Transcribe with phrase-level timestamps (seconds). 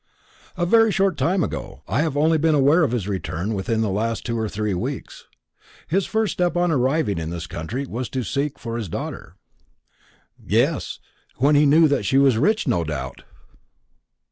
[0.57, 1.83] "A very short time ago.
[1.87, 5.27] I have only been aware of his return within the last two or three weeks.
[5.87, 9.35] His first step on arriving in this country was to seek for his daughter."
[10.43, 10.97] "Yes;
[11.35, 13.21] when he knew that she was rich, no doubt."